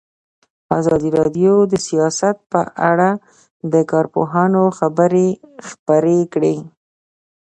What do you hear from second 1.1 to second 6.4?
راډیو د سیاست په اړه د کارپوهانو خبرې خپرې